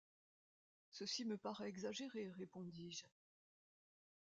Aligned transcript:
Ceci 0.89 1.25
me 1.25 1.37
paraît 1.37 1.69
exagéré, 1.69 2.31
répondis-je. 2.31 3.05